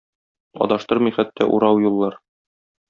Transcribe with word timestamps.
Адаштырмый 0.67 1.15
хәтта 1.19 1.49
урау 1.59 1.85
юллар 1.87 2.21